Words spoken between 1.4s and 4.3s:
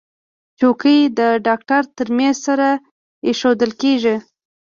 ډاکټر تر میز سره ایښودل کېږي.